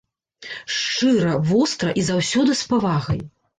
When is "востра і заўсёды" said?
1.51-2.59